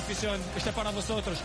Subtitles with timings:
[0.00, 0.40] afición.
[0.56, 1.38] Este é para vosotros.